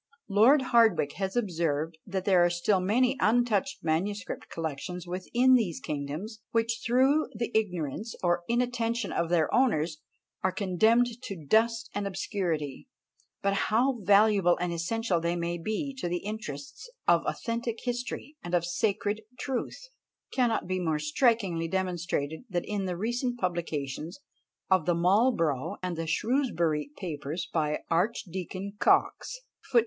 Lord 0.29 0.63
Hardwicke 0.73 1.13
has 1.17 1.35
observed, 1.35 1.99
that 2.07 2.25
there 2.25 2.43
are 2.43 2.49
still 2.49 2.79
many 2.79 3.15
untouched 3.19 3.83
manuscript 3.83 4.49
collections 4.49 5.05
within 5.05 5.53
these 5.53 5.79
kingdoms, 5.79 6.41
which, 6.49 6.81
through 6.83 7.27
the 7.35 7.51
ignorance 7.55 8.15
or 8.23 8.43
inattention 8.47 9.11
of 9.11 9.29
their 9.29 9.53
owners, 9.53 9.99
are 10.43 10.51
condemned 10.51 11.21
to 11.21 11.45
dust 11.45 11.87
and 11.93 12.07
obscurity; 12.07 12.87
but 13.43 13.53
how 13.69 13.99
valuable 14.01 14.57
and 14.59 14.73
essential 14.73 15.19
they 15.21 15.35
may 15.35 15.59
be 15.59 15.93
to 15.99 16.09
the 16.09 16.23
interests 16.25 16.89
of 17.07 17.23
authentic 17.27 17.77
history 17.83 18.35
and 18.41 18.55
of 18.55 18.65
sacred 18.65 19.21
truth, 19.37 19.77
cannot 20.33 20.65
be 20.65 20.79
more 20.79 20.97
strikingly 20.97 21.67
demonstrated 21.67 22.43
than 22.49 22.63
in 22.63 22.85
the 22.85 22.97
recent 22.97 23.39
publications 23.39 24.19
of 24.67 24.87
the 24.87 24.95
Marlborough 24.95 25.77
and 25.83 25.95
the 25.95 26.07
Shrewsbury 26.07 26.89
Papers 26.97 27.47
by 27.53 27.83
Archdeacon 27.91 28.73
Coxe. 28.79 29.39